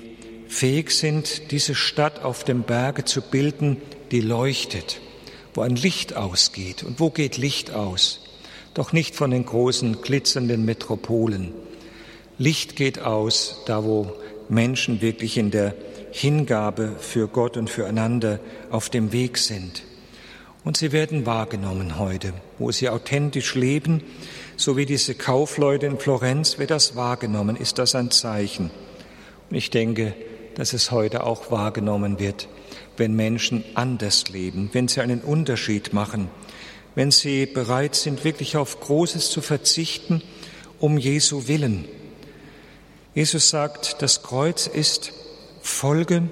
fähig 0.56 0.92
sind, 0.92 1.52
diese 1.52 1.76
Stadt 1.76 2.24
auf 2.24 2.46
dem 2.46 2.64
Berge 2.64 3.04
zu 3.04 3.22
bilden, 3.22 3.78
die 4.12 4.22
leuchtet, 4.22 5.02
wo 5.54 5.62
ein 5.62 5.76
Licht 5.76 6.16
ausgeht. 6.16 6.84
Und 6.84 7.00
wo 7.00 7.10
geht 7.10 7.38
Licht 7.38 7.74
aus? 7.74 8.22
Doch 8.74 8.94
nicht 8.94 9.16
von 9.16 9.32
den 9.32 9.46
großen, 9.46 10.02
glitzernden 10.02 10.64
Metropolen. 10.64 11.54
Licht 12.38 12.76
geht 12.76 13.00
aus, 13.00 13.64
da 13.66 13.84
wo 13.84 14.14
Menschen 14.48 15.02
wirklich 15.02 15.38
in 15.38 15.52
der 15.52 15.76
Hingabe 16.12 16.96
für 17.00 17.28
Gott 17.28 17.58
und 17.58 17.70
füreinander 17.70 18.40
auf 18.72 18.90
dem 18.90 19.12
Weg 19.12 19.38
sind. 19.38 19.84
Und 20.64 20.78
sie 20.78 20.94
werden 20.94 21.26
wahrgenommen 21.26 22.00
heute, 22.00 22.34
wo 22.60 22.72
sie 22.72 22.90
authentisch 22.90 23.56
leben, 23.56 24.02
so 24.56 24.78
wie 24.78 24.86
diese 24.86 25.16
Kaufleute 25.16 25.86
in 25.86 26.00
Florenz, 26.00 26.58
wird 26.58 26.72
das 26.72 26.96
wahrgenommen, 26.96 27.58
ist 27.58 27.78
das 27.78 27.94
ein 27.94 28.10
Zeichen. 28.10 28.72
Und 29.50 29.58
ich 29.58 29.70
denke, 29.70 30.16
dass 30.56 30.74
es 30.74 30.92
heute 30.92 31.24
auch 31.24 31.52
wahrgenommen 31.52 32.20
wird, 32.20 32.48
wenn 32.98 33.16
Menschen 33.16 33.64
anders 33.76 34.30
leben, 34.30 34.70
wenn 34.74 34.88
sie 34.88 35.02
einen 35.02 35.22
Unterschied 35.22 35.94
machen, 35.94 36.30
wenn 36.96 37.12
sie 37.12 37.46
bereit 37.46 37.96
sind, 37.96 38.24
wirklich 38.24 38.58
auf 38.58 38.80
Großes 38.80 39.30
zu 39.30 39.42
verzichten, 39.42 40.22
um 40.80 40.98
Jesu 40.98 41.48
willen. 41.48 41.86
Jesus 43.14 43.50
sagt, 43.50 44.02
das 44.02 44.24
Kreuz 44.24 44.68
ist 44.68 45.14
Folge 45.62 46.24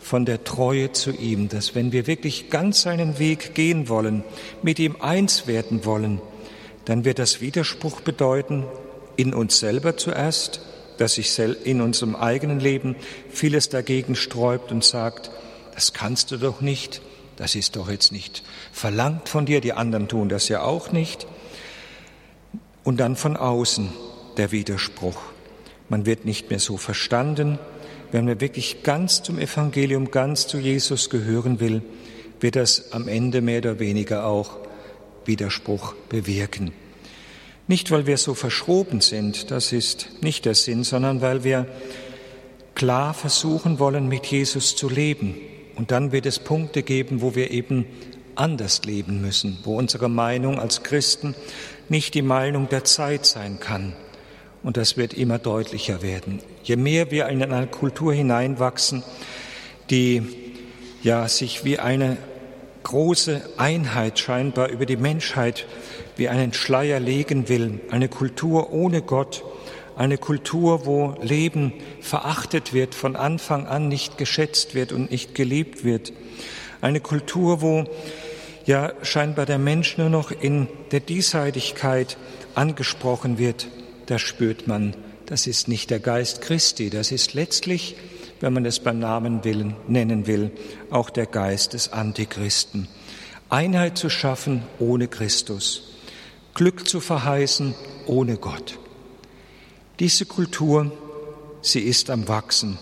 von 0.00 0.24
der 0.24 0.44
Treue 0.44 0.92
zu 0.92 1.12
ihm, 1.12 1.48
dass 1.48 1.74
wenn 1.74 1.92
wir 1.92 2.06
wirklich 2.06 2.50
ganz 2.50 2.82
seinen 2.82 3.18
Weg 3.18 3.54
gehen 3.54 3.88
wollen, 3.88 4.24
mit 4.62 4.78
ihm 4.78 4.96
eins 5.00 5.46
werden 5.46 5.84
wollen, 5.84 6.20
dann 6.84 7.04
wird 7.04 7.18
das 7.18 7.40
Widerspruch 7.40 8.00
bedeuten, 8.00 8.64
in 9.16 9.34
uns 9.34 9.58
selber 9.58 9.96
zuerst, 9.96 10.60
dass 11.02 11.14
sich 11.14 11.36
in 11.38 11.80
unserem 11.80 12.14
eigenen 12.14 12.60
Leben 12.60 12.94
vieles 13.28 13.68
dagegen 13.68 14.14
sträubt 14.14 14.70
und 14.70 14.84
sagt, 14.84 15.32
das 15.74 15.92
kannst 15.92 16.30
du 16.30 16.36
doch 16.36 16.60
nicht, 16.60 17.02
das 17.34 17.56
ist 17.56 17.74
doch 17.74 17.90
jetzt 17.90 18.12
nicht 18.12 18.44
verlangt 18.70 19.28
von 19.28 19.44
dir, 19.44 19.60
die 19.60 19.72
anderen 19.72 20.06
tun 20.06 20.28
das 20.28 20.48
ja 20.48 20.62
auch 20.62 20.92
nicht. 20.92 21.26
Und 22.84 23.00
dann 23.00 23.16
von 23.16 23.36
außen 23.36 23.88
der 24.36 24.52
Widerspruch. 24.52 25.20
Man 25.88 26.06
wird 26.06 26.24
nicht 26.24 26.50
mehr 26.50 26.60
so 26.60 26.76
verstanden, 26.76 27.58
wenn 28.12 28.26
man 28.26 28.40
wirklich 28.40 28.84
ganz 28.84 29.24
zum 29.24 29.40
Evangelium, 29.40 30.12
ganz 30.12 30.46
zu 30.46 30.58
Jesus 30.58 31.10
gehören 31.10 31.58
will, 31.58 31.82
wird 32.38 32.54
das 32.54 32.92
am 32.92 33.08
Ende 33.08 33.40
mehr 33.40 33.58
oder 33.58 33.80
weniger 33.80 34.24
auch 34.24 34.56
Widerspruch 35.24 35.94
bewirken. 36.08 36.72
Nicht, 37.72 37.90
weil 37.90 38.06
wir 38.06 38.18
so 38.18 38.34
verschroben 38.34 39.00
sind, 39.00 39.50
das 39.50 39.72
ist 39.72 40.08
nicht 40.20 40.44
der 40.44 40.54
Sinn, 40.54 40.84
sondern 40.84 41.22
weil 41.22 41.42
wir 41.42 41.66
klar 42.74 43.14
versuchen 43.14 43.78
wollen, 43.78 44.08
mit 44.08 44.26
Jesus 44.26 44.76
zu 44.76 44.90
leben. 44.90 45.36
Und 45.76 45.90
dann 45.90 46.12
wird 46.12 46.26
es 46.26 46.38
Punkte 46.38 46.82
geben, 46.82 47.22
wo 47.22 47.34
wir 47.34 47.50
eben 47.50 47.86
anders 48.34 48.84
leben 48.84 49.22
müssen, 49.22 49.56
wo 49.64 49.78
unsere 49.78 50.10
Meinung 50.10 50.60
als 50.60 50.82
Christen 50.82 51.34
nicht 51.88 52.12
die 52.12 52.20
Meinung 52.20 52.68
der 52.68 52.84
Zeit 52.84 53.24
sein 53.24 53.58
kann, 53.58 53.94
und 54.62 54.76
das 54.76 54.98
wird 54.98 55.14
immer 55.14 55.38
deutlicher 55.38 56.02
werden. 56.02 56.40
Je 56.62 56.76
mehr 56.76 57.10
wir 57.10 57.26
in 57.28 57.42
eine 57.42 57.66
Kultur 57.68 58.12
hineinwachsen, 58.12 59.02
die 59.88 60.22
ja 61.02 61.26
sich 61.26 61.64
wie 61.64 61.78
eine 61.78 62.18
große 62.82 63.42
Einheit 63.56 64.18
scheinbar 64.18 64.68
über 64.68 64.86
die 64.86 64.96
Menschheit 64.96 65.66
wie 66.16 66.28
einen 66.28 66.52
Schleier 66.52 67.00
legen 67.00 67.48
will, 67.48 67.80
eine 67.90 68.08
Kultur 68.08 68.72
ohne 68.72 69.02
Gott, 69.02 69.44
eine 69.96 70.18
Kultur, 70.18 70.86
wo 70.86 71.14
Leben 71.22 71.72
verachtet 72.00 72.72
wird, 72.72 72.94
von 72.94 73.16
Anfang 73.16 73.66
an 73.66 73.88
nicht 73.88 74.18
geschätzt 74.18 74.74
wird 74.74 74.92
und 74.92 75.10
nicht 75.10 75.34
geliebt 75.34 75.84
wird, 75.84 76.12
eine 76.80 77.00
Kultur, 77.00 77.60
wo 77.60 77.84
ja 78.64 78.92
scheinbar 79.02 79.46
der 79.46 79.58
Mensch 79.58 79.98
nur 79.98 80.08
noch 80.08 80.30
in 80.30 80.68
der 80.90 81.00
Diesseitigkeit 81.00 82.16
angesprochen 82.54 83.38
wird, 83.38 83.68
da 84.06 84.18
spürt 84.18 84.66
man, 84.66 84.94
das 85.26 85.46
ist 85.46 85.68
nicht 85.68 85.90
der 85.90 86.00
Geist 86.00 86.42
Christi, 86.42 86.90
das 86.90 87.12
ist 87.12 87.34
letztlich, 87.34 87.96
wenn 88.42 88.52
man 88.52 88.66
es 88.66 88.80
beim 88.80 88.98
Namen 88.98 89.44
will, 89.44 89.74
nennen 89.86 90.26
will, 90.26 90.50
auch 90.90 91.10
der 91.10 91.26
Geist 91.26 91.74
des 91.74 91.92
Antichristen. 91.92 92.88
Einheit 93.48 93.96
zu 93.96 94.10
schaffen 94.10 94.64
ohne 94.80 95.06
Christus, 95.06 95.94
Glück 96.54 96.88
zu 96.88 97.00
verheißen 97.00 97.74
ohne 98.06 98.36
Gott. 98.36 98.78
Diese 100.00 100.26
Kultur, 100.26 100.90
sie 101.60 101.80
ist 101.80 102.10
am 102.10 102.26
Wachsen, 102.26 102.78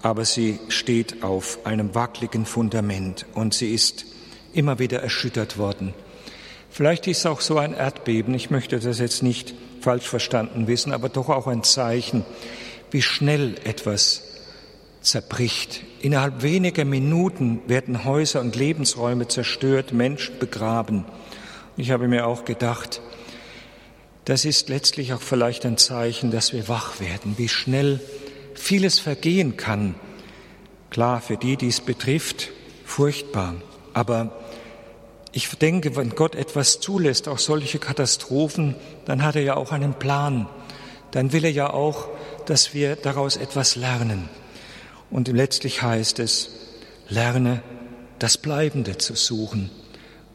aber 0.00 0.24
sie 0.24 0.58
steht 0.68 1.22
auf 1.22 1.58
einem 1.66 1.94
wackeligen 1.94 2.46
Fundament 2.46 3.26
und 3.34 3.52
sie 3.52 3.74
ist 3.74 4.06
immer 4.54 4.78
wieder 4.78 5.02
erschüttert 5.02 5.58
worden. 5.58 5.92
Vielleicht 6.70 7.06
ist 7.06 7.26
auch 7.26 7.42
so 7.42 7.58
ein 7.58 7.74
Erdbeben, 7.74 8.32
ich 8.32 8.50
möchte 8.50 8.80
das 8.80 8.98
jetzt 8.98 9.22
nicht 9.22 9.54
falsch 9.82 10.08
verstanden 10.08 10.68
wissen, 10.68 10.90
aber 10.90 11.10
doch 11.10 11.28
auch 11.28 11.48
ein 11.48 11.64
Zeichen, 11.64 12.24
wie 12.90 13.02
schnell 13.02 13.56
etwas 13.64 14.31
zerbricht. 15.02 15.82
Innerhalb 16.00 16.42
weniger 16.42 16.84
Minuten 16.84 17.60
werden 17.66 18.04
Häuser 18.04 18.40
und 18.40 18.56
Lebensräume 18.56 19.28
zerstört, 19.28 19.92
Menschen 19.92 20.38
begraben. 20.38 21.04
Ich 21.76 21.90
habe 21.90 22.08
mir 22.08 22.26
auch 22.26 22.44
gedacht, 22.44 23.00
das 24.24 24.44
ist 24.44 24.68
letztlich 24.68 25.12
auch 25.12 25.20
vielleicht 25.20 25.66
ein 25.66 25.76
Zeichen, 25.78 26.30
dass 26.30 26.52
wir 26.52 26.68
wach 26.68 27.00
werden, 27.00 27.34
wie 27.38 27.48
schnell 27.48 28.00
vieles 28.54 28.98
vergehen 29.00 29.56
kann. 29.56 29.94
Klar, 30.90 31.20
für 31.20 31.36
die, 31.36 31.56
die 31.56 31.68
es 31.68 31.80
betrifft, 31.80 32.50
furchtbar. 32.84 33.54
Aber 33.94 34.38
ich 35.32 35.48
denke, 35.48 35.96
wenn 35.96 36.10
Gott 36.10 36.34
etwas 36.34 36.78
zulässt, 36.80 37.26
auch 37.26 37.38
solche 37.38 37.78
Katastrophen, 37.78 38.76
dann 39.06 39.22
hat 39.22 39.34
er 39.34 39.42
ja 39.42 39.56
auch 39.56 39.72
einen 39.72 39.94
Plan. 39.94 40.46
Dann 41.10 41.32
will 41.32 41.44
er 41.44 41.50
ja 41.50 41.70
auch, 41.70 42.08
dass 42.46 42.74
wir 42.74 42.96
daraus 42.96 43.36
etwas 43.36 43.76
lernen. 43.76 44.28
Und 45.12 45.28
letztlich 45.28 45.82
heißt 45.82 46.18
es, 46.18 46.50
lerne 47.08 47.62
das 48.18 48.38
Bleibende 48.38 48.98
zu 48.98 49.14
suchen, 49.14 49.70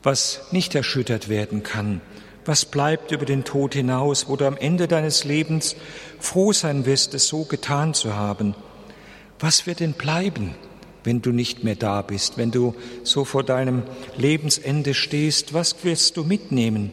was 0.04 0.42
nicht 0.52 0.76
erschüttert 0.76 1.28
werden 1.28 1.64
kann, 1.64 2.00
was 2.46 2.64
bleibt 2.64 3.12
über 3.12 3.26
den 3.26 3.44
Tod 3.44 3.74
hinaus, 3.74 4.30
wo 4.30 4.38
du 4.38 4.46
am 4.46 4.56
Ende 4.56 4.88
deines 4.88 5.26
Lebens 5.26 5.76
froh 6.20 6.54
sein 6.54 6.86
wirst, 6.86 7.14
es 7.14 7.28
so 7.28 7.44
getan 7.44 7.94
zu 7.94 8.16
haben. 8.16 8.56
Was 9.40 9.68
wird 9.68 9.82
denn 9.82 9.94
bleiben? 9.94 10.56
wenn 11.08 11.22
du 11.22 11.32
nicht 11.32 11.64
mehr 11.64 11.76
da 11.76 12.02
bist, 12.02 12.38
wenn 12.38 12.52
du 12.52 12.76
so 13.04 13.24
vor 13.24 13.42
deinem 13.42 13.84
Lebensende 14.18 14.94
stehst, 14.94 15.54
was 15.54 15.86
wirst 15.86 16.18
du 16.18 16.26
mitnehmen? 16.26 16.92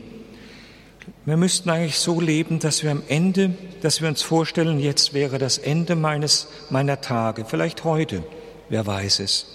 Wir 1.25 1.37
müssten 1.37 1.71
eigentlich 1.71 1.99
so 1.99 2.21
leben, 2.21 2.59
dass 2.59 2.83
wir 2.83 2.91
am 2.91 3.03
Ende, 3.09 3.55
dass 3.83 4.01
wir 4.01 4.09
uns 4.09 4.23
vorstellen, 4.23 4.79
jetzt 4.79 5.15
wäre 5.15 5.39
das 5.39 5.59
Ende 5.59 5.97
meines, 5.97 6.49
meiner 6.71 7.01
Tage, 7.01 7.45
vielleicht 7.45 7.85
heute, 7.85 8.23
wer 8.69 8.87
weiß 8.87 9.21
es. 9.21 9.47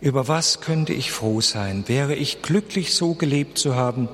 Über 0.00 0.28
was 0.28 0.60
könnte 0.60 0.92
ich 0.92 1.12
froh 1.12 1.40
sein? 1.40 1.84
Wäre 1.86 2.14
ich 2.14 2.42
glücklich, 2.42 2.94
so 2.94 3.14
gelebt 3.14 3.58
zu 3.58 3.74
haben? 3.74 4.08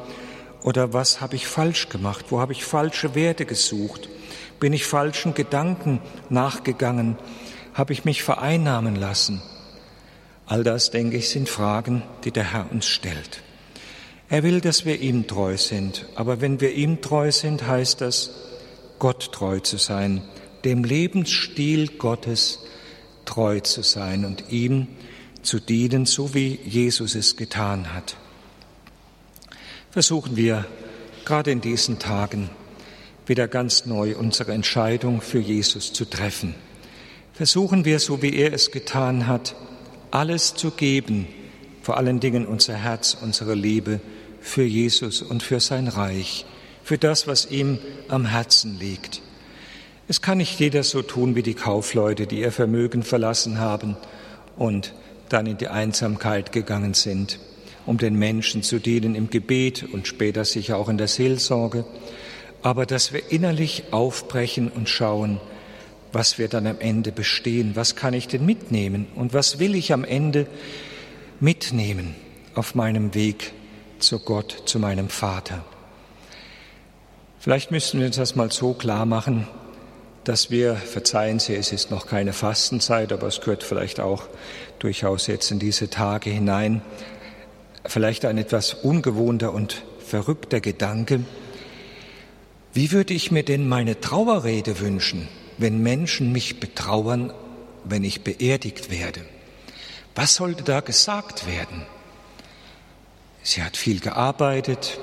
Oder 0.62 0.92
was 0.92 1.20
habe 1.20 1.36
ich 1.36 1.46
falsch 1.46 1.88
gemacht? 1.88 2.26
Wo 2.30 2.40
habe 2.40 2.52
ich 2.52 2.64
falsche 2.64 3.14
Werte 3.14 3.46
gesucht? 3.46 4.08
Bin 4.58 4.72
ich 4.72 4.84
falschen 4.84 5.34
Gedanken 5.34 6.00
nachgegangen? 6.28 7.16
habe 7.76 7.92
ich 7.92 8.06
mich 8.06 8.22
vereinnahmen 8.22 8.96
lassen? 8.96 9.42
All 10.46 10.64
das, 10.64 10.90
denke 10.90 11.18
ich, 11.18 11.28
sind 11.28 11.48
Fragen, 11.48 12.02
die 12.24 12.30
der 12.30 12.52
Herr 12.52 12.70
uns 12.72 12.86
stellt. 12.86 13.42
Er 14.28 14.42
will, 14.42 14.60
dass 14.60 14.84
wir 14.84 15.00
ihm 15.00 15.26
treu 15.28 15.56
sind, 15.56 16.06
aber 16.16 16.40
wenn 16.40 16.60
wir 16.60 16.72
ihm 16.72 17.00
treu 17.00 17.30
sind, 17.30 17.66
heißt 17.66 18.00
das, 18.00 18.30
Gott 18.98 19.30
treu 19.32 19.60
zu 19.60 19.76
sein, 19.76 20.22
dem 20.64 20.82
Lebensstil 20.82 21.88
Gottes 21.96 22.58
treu 23.24 23.60
zu 23.60 23.82
sein 23.82 24.24
und 24.24 24.50
ihm 24.50 24.88
zu 25.42 25.60
dienen, 25.60 26.06
so 26.06 26.34
wie 26.34 26.58
Jesus 26.64 27.14
es 27.14 27.36
getan 27.36 27.94
hat. 27.94 28.16
Versuchen 29.92 30.36
wir 30.36 30.66
gerade 31.24 31.52
in 31.52 31.60
diesen 31.60 32.00
Tagen 32.00 32.50
wieder 33.26 33.46
ganz 33.46 33.86
neu 33.86 34.16
unsere 34.16 34.52
Entscheidung 34.52 35.20
für 35.20 35.38
Jesus 35.38 35.92
zu 35.92 36.04
treffen. 36.04 36.54
Versuchen 37.32 37.84
wir, 37.84 38.00
so 38.00 38.22
wie 38.22 38.34
er 38.34 38.52
es 38.52 38.72
getan 38.72 39.28
hat, 39.28 39.54
alles 40.10 40.54
zu 40.54 40.72
geben, 40.72 41.28
vor 41.82 41.96
allen 41.96 42.18
Dingen 42.18 42.46
unser 42.46 42.74
Herz, 42.74 43.16
unsere 43.20 43.54
Liebe 43.54 44.00
für 44.46 44.62
Jesus 44.62 45.22
und 45.22 45.42
für 45.42 45.60
sein 45.60 45.88
Reich, 45.88 46.46
für 46.84 46.98
das, 46.98 47.26
was 47.26 47.50
ihm 47.50 47.78
am 48.08 48.26
Herzen 48.26 48.78
liegt. 48.78 49.20
Es 50.08 50.22
kann 50.22 50.38
nicht 50.38 50.60
jeder 50.60 50.84
so 50.84 51.02
tun 51.02 51.34
wie 51.34 51.42
die 51.42 51.54
Kaufleute, 51.54 52.28
die 52.28 52.40
ihr 52.40 52.52
Vermögen 52.52 53.02
verlassen 53.02 53.58
haben 53.58 53.96
und 54.56 54.94
dann 55.28 55.46
in 55.46 55.58
die 55.58 55.66
Einsamkeit 55.66 56.52
gegangen 56.52 56.94
sind, 56.94 57.40
um 57.86 57.98
den 57.98 58.14
Menschen 58.14 58.62
zu 58.62 58.78
dienen 58.78 59.16
im 59.16 59.30
Gebet 59.30 59.84
und 59.92 60.06
später 60.06 60.44
sicher 60.44 60.78
auch 60.78 60.88
in 60.88 60.96
der 60.96 61.08
Seelsorge, 61.08 61.84
aber 62.62 62.86
dass 62.86 63.12
wir 63.12 63.32
innerlich 63.32 63.84
aufbrechen 63.90 64.68
und 64.68 64.88
schauen, 64.88 65.40
was 66.12 66.38
wir 66.38 66.46
dann 66.46 66.68
am 66.68 66.78
Ende 66.78 67.10
bestehen. 67.10 67.72
Was 67.74 67.96
kann 67.96 68.14
ich 68.14 68.28
denn 68.28 68.46
mitnehmen 68.46 69.08
und 69.16 69.34
was 69.34 69.58
will 69.58 69.74
ich 69.74 69.92
am 69.92 70.04
Ende 70.04 70.46
mitnehmen 71.40 72.14
auf 72.54 72.76
meinem 72.76 73.12
Weg 73.14 73.52
zu 73.98 74.18
Gott, 74.18 74.62
zu 74.66 74.78
meinem 74.78 75.08
Vater? 75.08 75.64
Vielleicht 77.38 77.70
müssten 77.70 77.98
wir 77.98 78.06
uns 78.06 78.16
das 78.16 78.36
mal 78.36 78.50
so 78.50 78.72
klar 78.72 79.06
machen, 79.06 79.46
dass 80.24 80.50
wir, 80.50 80.74
verzeihen 80.74 81.38
Sie, 81.38 81.54
es 81.54 81.72
ist 81.72 81.90
noch 81.90 82.06
keine 82.06 82.32
Fastenzeit, 82.32 83.12
aber 83.12 83.28
es 83.28 83.40
gehört 83.40 83.62
vielleicht 83.62 84.00
auch 84.00 84.24
durchaus 84.78 85.26
jetzt 85.28 85.50
in 85.50 85.58
diese 85.58 85.88
Tage 85.88 86.30
hinein, 86.30 86.82
vielleicht 87.84 88.24
ein 88.24 88.38
etwas 88.38 88.74
ungewohnter 88.74 89.52
und 89.52 89.84
verrückter 90.04 90.60
Gedanke. 90.60 91.20
Wie 92.72 92.92
würde 92.92 93.14
ich 93.14 93.30
mir 93.30 93.44
denn 93.44 93.68
meine 93.68 94.00
Trauerrede 94.00 94.80
wünschen? 94.80 95.28
wenn 95.58 95.82
Menschen 95.82 96.32
mich 96.32 96.60
betrauern, 96.60 97.32
wenn 97.84 98.04
ich 98.04 98.22
beerdigt 98.22 98.90
werde? 98.90 99.22
Was 100.14 100.34
sollte 100.36 100.62
da 100.62 100.80
gesagt 100.80 101.46
werden? 101.46 101.86
Sie 103.46 103.62
hat 103.62 103.76
viel 103.76 104.00
gearbeitet 104.00 104.98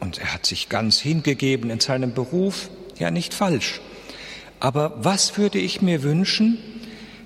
und 0.00 0.18
er 0.18 0.34
hat 0.34 0.44
sich 0.44 0.68
ganz 0.68 1.00
hingegeben 1.00 1.70
in 1.70 1.80
seinem 1.80 2.12
Beruf. 2.12 2.68
Ja, 2.98 3.10
nicht 3.10 3.32
falsch. 3.32 3.80
Aber 4.60 4.92
was 5.02 5.38
würde 5.38 5.58
ich 5.58 5.80
mir 5.80 6.02
wünschen, 6.02 6.58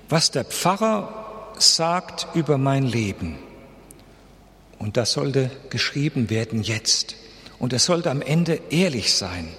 was 0.07 0.31
der 0.31 0.45
Pfarrer 0.45 1.51
sagt 1.59 2.27
über 2.35 2.57
mein 2.57 2.85
Leben? 2.85 3.35
Und 4.79 4.95
das 4.95 5.11
sollte 5.11 5.51
geschrieben 5.69 6.29
werden 6.29 6.63
jetzt. 6.63 7.17
Und 7.59 7.73
es 7.73 7.83
sollte 7.83 8.09
am 8.09 8.21
Ende 8.21 8.61
ehrlich 8.69 9.13
sein. 9.13 9.49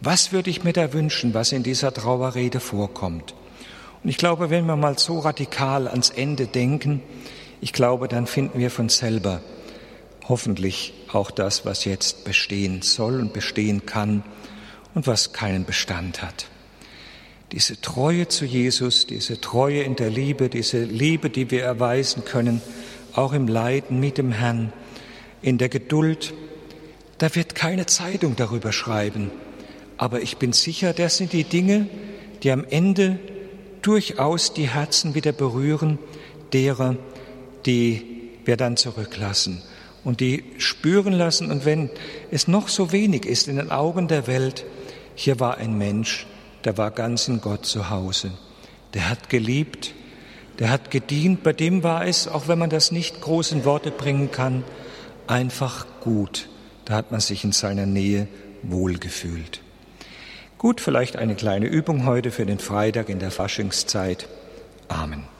Was 0.00 0.32
würde 0.32 0.48
ich 0.48 0.64
mir 0.64 0.72
da 0.72 0.94
wünschen, 0.94 1.34
was 1.34 1.52
in 1.52 1.62
dieser 1.62 1.92
Trauerrede 1.92 2.60
vorkommt? 2.60 3.34
Und 4.02 4.08
ich 4.08 4.16
glaube, 4.16 4.48
wenn 4.48 4.64
wir 4.64 4.76
mal 4.76 4.98
so 4.98 5.18
radikal 5.18 5.86
ans 5.86 6.08
Ende 6.08 6.46
denken, 6.46 7.02
ich 7.60 7.74
glaube, 7.74 8.08
dann 8.08 8.26
finden 8.26 8.58
wir 8.58 8.70
von 8.70 8.88
selber 8.88 9.42
hoffentlich 10.28 10.94
auch 11.12 11.30
das, 11.30 11.66
was 11.66 11.84
jetzt 11.84 12.24
bestehen 12.24 12.82
soll 12.82 13.20
und 13.20 13.32
bestehen 13.32 13.86
kann 13.86 14.22
und 14.94 15.06
was 15.06 15.32
keinen 15.32 15.64
Bestand 15.64 16.22
hat. 16.22 16.46
Diese 17.52 17.80
Treue 17.80 18.26
zu 18.28 18.44
Jesus, 18.44 19.06
diese 19.06 19.40
Treue 19.40 19.82
in 19.82 19.96
der 19.96 20.10
Liebe, 20.10 20.48
diese 20.48 20.82
Liebe, 20.82 21.30
die 21.30 21.50
wir 21.50 21.62
erweisen 21.62 22.24
können, 22.24 22.60
auch 23.14 23.32
im 23.32 23.46
Leiden 23.46 24.00
mit 24.00 24.18
dem 24.18 24.32
Herrn, 24.32 24.72
in 25.42 25.58
der 25.58 25.68
Geduld, 25.68 26.32
da 27.18 27.32
wird 27.34 27.54
keine 27.54 27.86
Zeitung 27.86 28.34
darüber 28.34 28.72
schreiben, 28.72 29.30
aber 29.98 30.22
ich 30.22 30.38
bin 30.38 30.52
sicher, 30.52 30.92
das 30.92 31.18
sind 31.18 31.32
die 31.32 31.44
Dinge, 31.44 31.86
die 32.42 32.50
am 32.50 32.64
Ende 32.64 33.20
durchaus 33.82 34.52
die 34.54 34.68
Herzen 34.68 35.14
wieder 35.14 35.32
berühren 35.32 35.98
derer, 36.52 36.96
die 37.66 38.30
wir 38.44 38.56
dann 38.56 38.76
zurücklassen 38.76 39.62
und 40.04 40.20
die 40.20 40.44
spüren 40.58 41.12
lassen. 41.12 41.50
Und 41.50 41.64
wenn 41.64 41.90
es 42.30 42.46
noch 42.46 42.68
so 42.68 42.92
wenig 42.92 43.26
ist 43.26 43.48
in 43.48 43.56
den 43.56 43.70
Augen 43.70 44.08
der 44.08 44.26
Welt, 44.26 44.64
hier 45.14 45.40
war 45.40 45.58
ein 45.58 45.76
Mensch, 45.78 46.26
der 46.64 46.78
war 46.78 46.90
ganz 46.90 47.28
in 47.28 47.40
Gott 47.40 47.66
zu 47.66 47.90
Hause. 47.90 48.32
Der 48.94 49.08
hat 49.08 49.28
geliebt, 49.28 49.94
der 50.58 50.70
hat 50.70 50.90
gedient, 50.90 51.42
bei 51.42 51.52
dem 51.52 51.82
war 51.82 52.06
es, 52.06 52.28
auch 52.28 52.48
wenn 52.48 52.58
man 52.58 52.70
das 52.70 52.92
nicht 52.92 53.20
groß 53.20 53.52
in 53.52 53.64
Worte 53.64 53.90
bringen 53.90 54.30
kann, 54.30 54.62
einfach 55.26 55.86
gut. 56.00 56.48
Da 56.84 56.94
hat 56.94 57.10
man 57.10 57.20
sich 57.20 57.44
in 57.44 57.52
seiner 57.52 57.86
Nähe 57.86 58.28
wohlgefühlt. 58.62 59.60
Gut, 60.58 60.80
vielleicht 60.80 61.16
eine 61.16 61.34
kleine 61.34 61.66
Übung 61.66 62.06
heute 62.06 62.30
für 62.30 62.46
den 62.46 62.58
Freitag 62.58 63.08
in 63.08 63.18
der 63.18 63.30
Faschingszeit. 63.30 64.28
Amen. 64.88 65.33